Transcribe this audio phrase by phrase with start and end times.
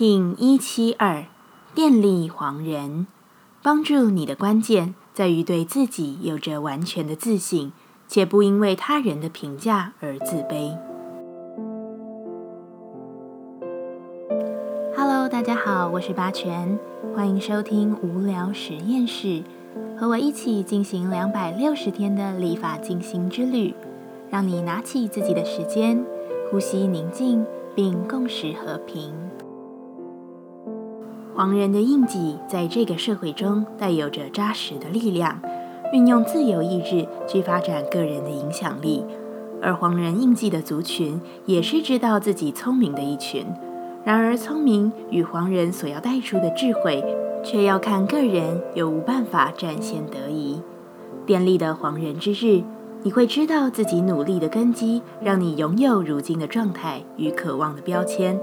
[0.00, 1.26] P 一七二
[1.74, 3.06] 电力黄人，
[3.62, 7.72] 帮助你的关键在于对自己有着完全的自信，
[8.08, 10.74] 且不因为他人的评价而自卑。
[14.96, 16.78] Hello，大家好，我是八全，
[17.14, 19.42] 欢迎收听无聊实验室，
[19.98, 23.74] 和我一起进行两百六十天的立法进行之旅，
[24.30, 26.02] 让你拿起自己的时间，
[26.50, 27.44] 呼吸宁静，
[27.74, 29.12] 并共识和平。
[31.40, 35.40] 黄人的印记在这个社会中带有着扎实的力量，
[35.90, 39.02] 运用自由意志去发展个人的影响力。
[39.62, 43.46] 而黄人印记的族群也是知道自己聪明的一群。
[44.04, 47.02] 然而，聪明与黄人所要带出的智慧，
[47.42, 50.60] 却要看个人有无办法展现得宜。
[51.24, 52.62] 便利的黄人之日，
[53.02, 58.38] 你会知道自己努力的根基，让你拥有如今的状态与渴望的标签。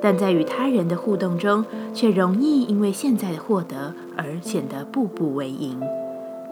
[0.00, 1.64] 但在与他人的互动中，
[1.94, 5.80] 却容易因为现在的获得而显得步步为营。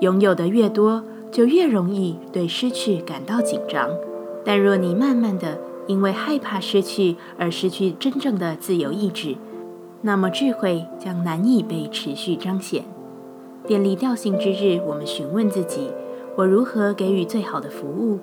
[0.00, 3.90] 拥有的越多，就越容易对失去感到紧张。
[4.44, 9.36] 但若你慢慢的因为害怕失去而失去真正的自由意志，
[10.02, 12.84] 那么智慧将难以被持续彰显。
[13.66, 15.90] 电力调性之日，我们询问自己：
[16.36, 18.18] 我如何给予最好的服务？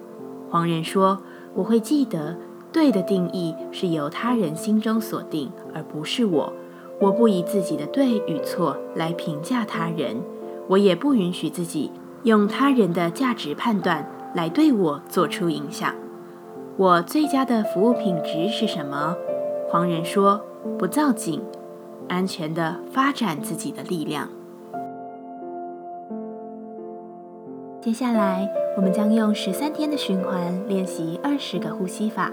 [0.50, 1.20] 黄人说：
[1.54, 2.38] 我会记得。
[2.72, 6.54] 对的定义是由他人心中所定，而不是我。
[7.00, 10.22] 我不以自己的对与错来评价他人，
[10.68, 11.92] 我也不允许自己
[12.24, 15.94] 用他人的价值判断来对我做出影响。
[16.78, 19.18] 我最佳的服务品质是什么？
[19.70, 20.42] 黄人说：
[20.78, 21.42] 不造景，
[22.08, 24.30] 安全的发展自己的力量。
[27.82, 32.32] 接下来，我们将用十三天的循环练习二十个呼吸法。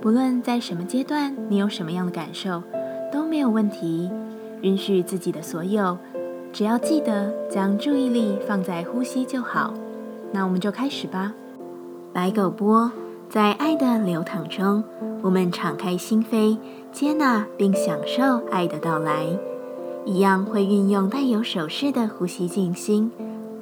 [0.00, 2.62] 不论在什么阶段，你有什么样的感受，
[3.12, 4.10] 都没有问题。
[4.62, 5.98] 允许自己的所有，
[6.52, 9.74] 只要记得将注意力放在呼吸就好。
[10.32, 11.34] 那我们就开始吧。
[12.14, 12.90] 白狗波，
[13.28, 14.82] 在爱的流淌中，
[15.20, 16.56] 我们敞开心扉，
[16.90, 19.26] 接纳并享受爱的到来。
[20.06, 23.12] 一样会运用带有手势的呼吸静心，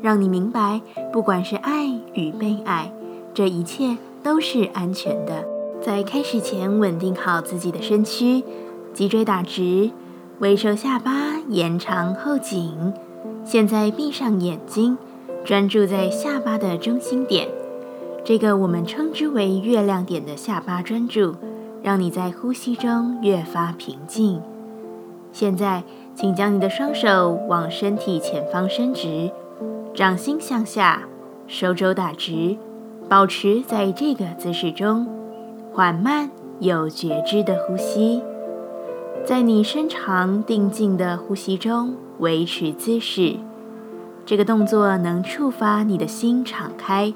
[0.01, 0.81] 让你明白，
[1.13, 2.93] 不管是爱与被爱，
[3.35, 5.58] 这一切都是安全的。
[5.89, 8.45] 在开始前，稳定好自己的身躯，
[8.93, 9.91] 脊椎打直，
[10.39, 12.93] 微收下巴，延长后颈。
[13.43, 14.99] 现在闭上眼睛，
[15.47, 17.49] 专注在下巴的中心点，
[18.23, 21.35] 这个我们称之为月亮点的下巴专注，
[21.83, 24.43] 让你在呼吸中越发平静。
[25.33, 25.85] 现在，
[26.15, 29.31] 请将你的双手往身体前方伸直，
[29.95, 31.05] 掌心向下，
[31.47, 32.59] 手肘打直，
[33.09, 35.18] 保持在这个姿势中。
[35.73, 38.21] 缓慢有觉知的呼吸，
[39.25, 43.37] 在你深长定静的呼吸中维持姿势。
[44.27, 47.15] 这个动作能触发你的心敞开。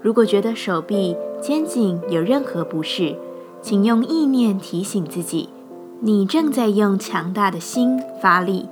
[0.00, 3.16] 如果觉得手臂、肩颈有任何不适，
[3.60, 5.48] 请用意念提醒自己，
[6.00, 8.68] 你正在用强大的心发力，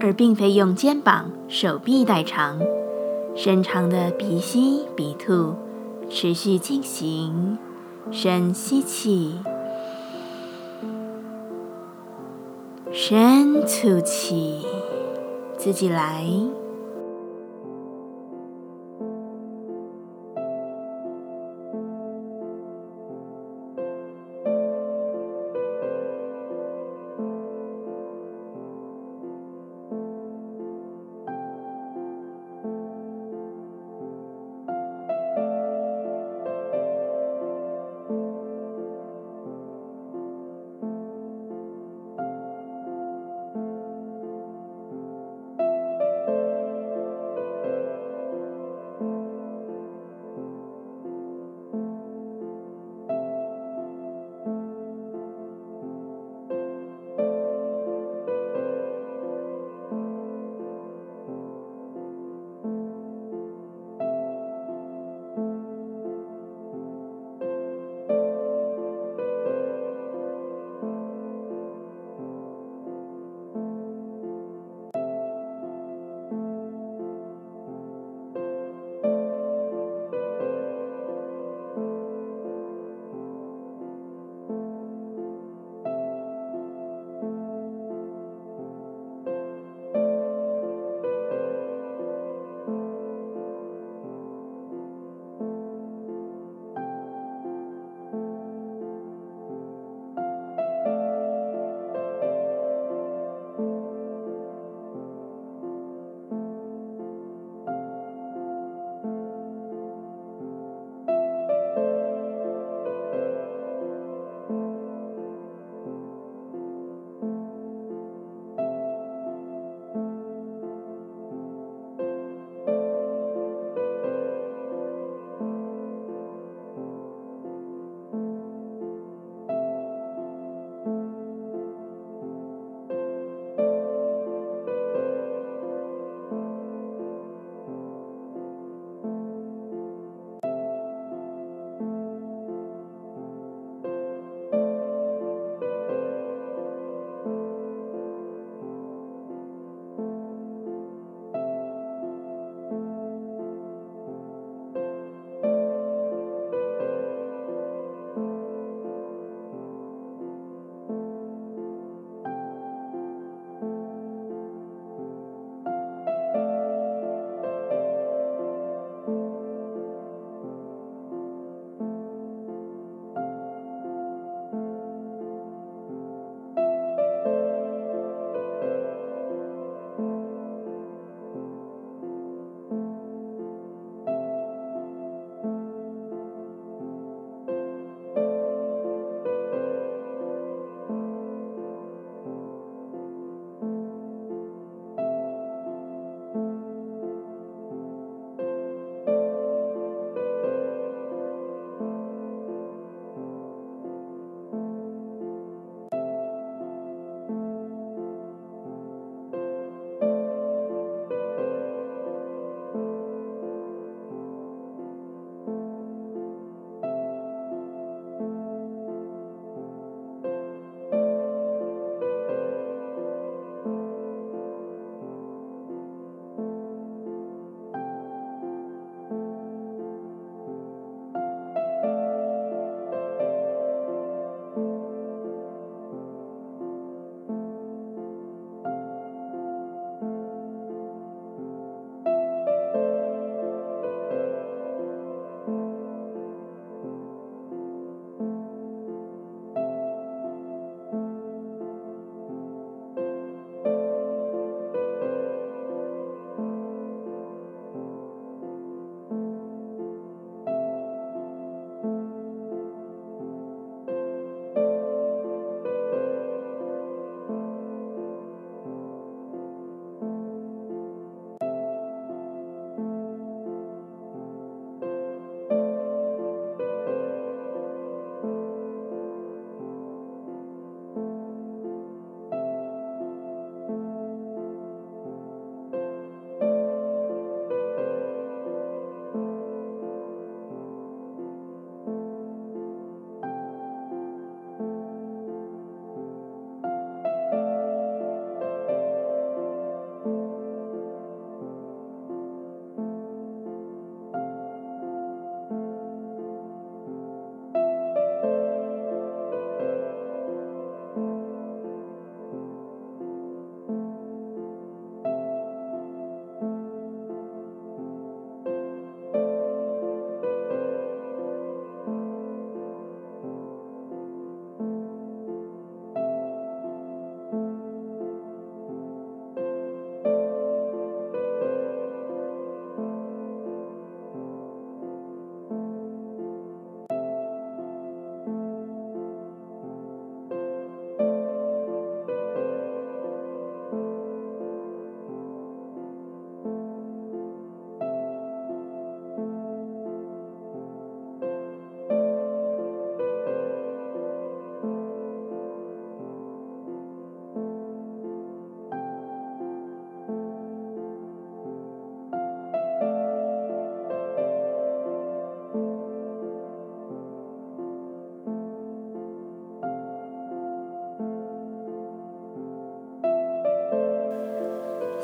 [0.00, 2.60] 而并非用肩膀、手臂代偿。
[3.34, 5.54] 深长的鼻吸鼻吐，
[6.08, 7.58] 持续进行。
[8.10, 9.38] 深吸气，
[12.90, 14.66] 深吐气，
[15.58, 16.24] 自己来。